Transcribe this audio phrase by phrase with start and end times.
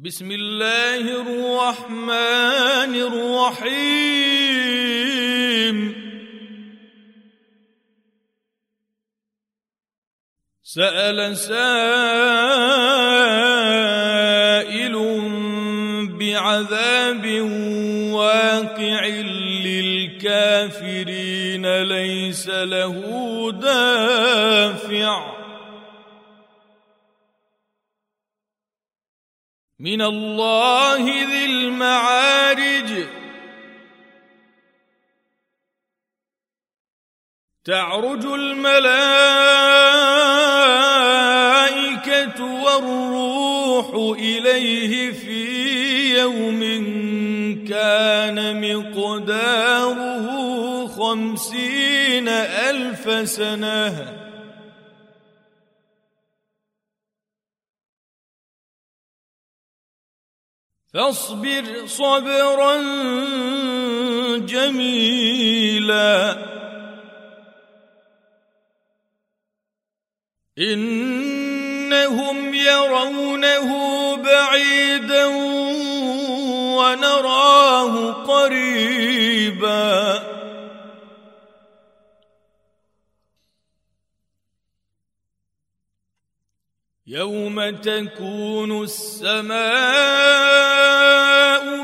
[0.00, 3.78] بسم الله الرحمن الرحيم.
[10.62, 11.58] سأل سائل
[16.18, 17.26] بعذاب
[18.14, 19.06] واقع
[19.66, 21.02] للكافرين
[21.82, 23.02] ليس له
[23.52, 25.37] دافع.
[29.80, 33.04] من الله ذي المعارج.
[37.64, 38.74] تعرج الملائكة
[42.44, 46.60] والروح إليه في يوم
[47.68, 50.26] كان مقداره
[50.86, 54.17] خمسين ألف سنة.
[60.94, 62.76] فاصبر صبرا
[64.38, 66.36] جميلا.
[70.58, 73.70] إنهم يرونه
[74.16, 75.26] بعيدا
[76.76, 79.68] ونراه قريبا.
[87.18, 89.58] يوم تكون السماء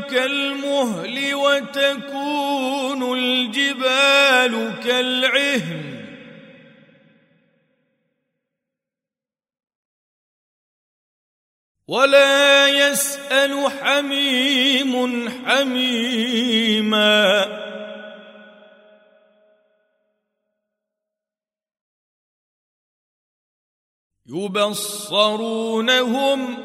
[0.00, 5.92] كالمهل وتكون الجبال كالعهن.
[11.88, 17.22] ولا يسأل حميم حميما.
[25.32, 26.58] يبصرونهم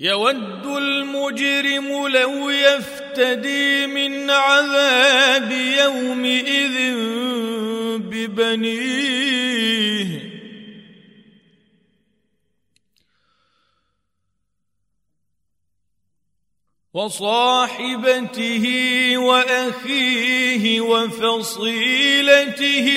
[0.00, 6.94] يود المجرم لو يفتدي من عذاب يومئذ
[7.98, 9.13] ببنيه
[16.94, 18.66] وصاحبته
[19.18, 22.16] وأخيه وفصيلته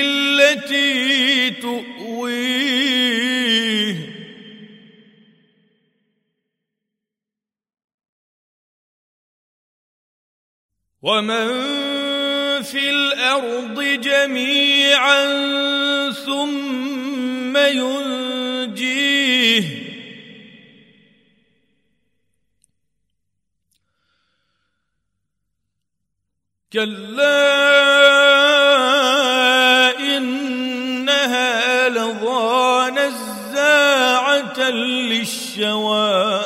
[0.02, 2.88] التي تؤويه.
[11.02, 11.47] ومن
[12.63, 15.25] في الأرض جميعا
[16.12, 18.68] ثم ينجيه.
[26.78, 27.50] كلا
[30.00, 36.44] انها لظى نزاعه للشوى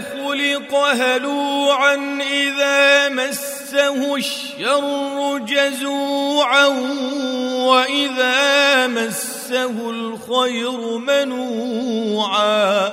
[0.00, 6.66] خلق هلوعا اذا مسه الشر جزوعا
[7.66, 12.92] واذا مسه الخير منوعا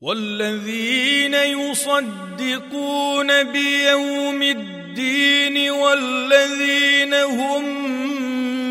[0.00, 7.64] والذين يصدقون بيوم الدين والذين هم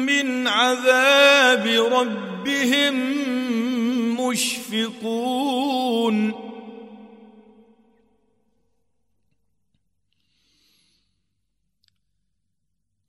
[0.05, 2.93] من عذاب ربهم
[4.21, 5.29] مشفقون.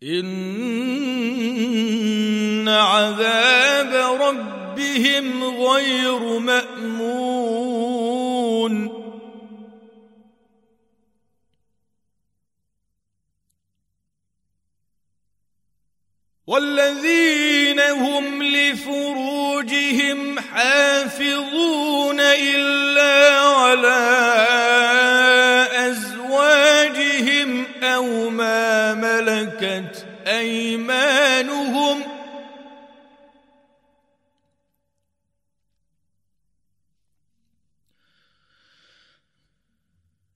[0.02, 1.40] إن
[2.68, 7.09] عذاب ربهم غير مأمون.
[16.50, 24.00] والذين هم لفروجهم حافظون إلا على
[25.88, 32.02] أزواجهم أو ما ملكت أيمانهم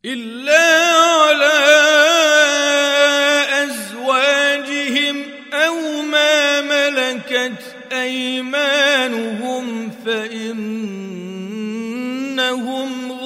[0.05, 0.44] إلا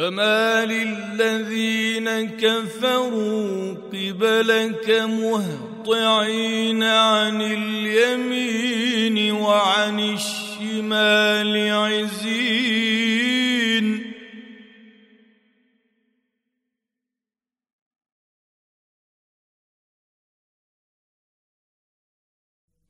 [0.06, 12.26] فما للذين كفروا قبلك مهطعين عن اليمين وعن الشمال عزين.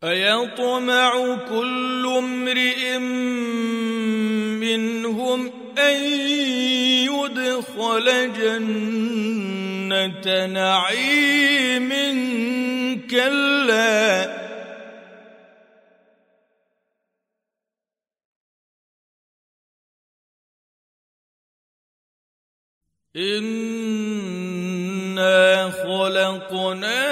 [0.04, 2.98] أيطمع كل امرئ
[4.60, 6.04] منهم أن
[7.12, 11.90] يدخل جنة نعيم
[13.12, 14.46] كلا.
[23.16, 23.96] إنا
[25.72, 27.06] خلقناهم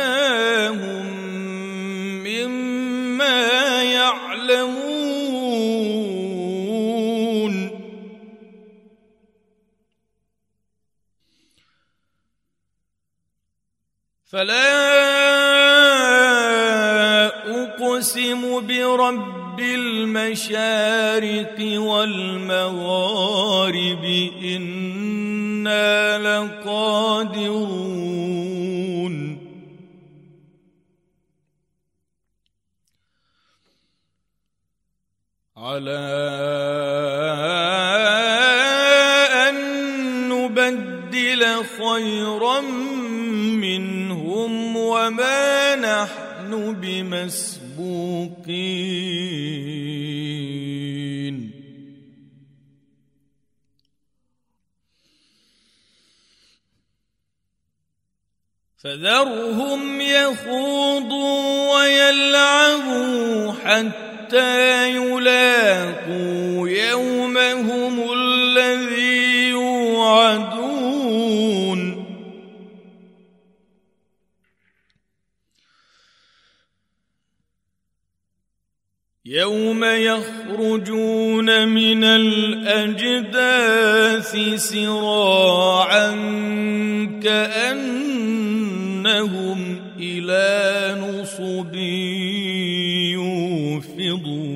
[14.34, 14.66] فلا
[17.64, 21.00] أقسم برب المشارق
[21.80, 23.14] والمغارب
[24.44, 27.94] إنا لقادرون.
[35.58, 36.04] على
[39.50, 39.56] أن
[40.30, 42.93] نبدل خيرا
[44.94, 48.34] وما نحن بمسبوقين.
[58.84, 67.13] فذرهم يخوضوا ويلعبوا حتى يلاقوا يومهم
[79.34, 83.50] يوم يخرجون من الأجداث
[84.56, 86.10] سراعا
[87.24, 88.40] كأنهم
[90.00, 91.76] إلى نصب
[93.94, 94.54] يوفضون.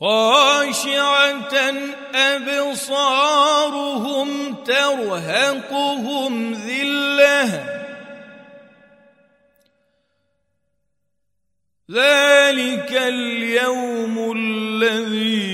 [0.00, 1.54] خاشعة
[2.14, 3.48] أبصارهم
[4.64, 7.75] ترهقهم ذلة
[11.90, 15.45] ذلك اليوم الذي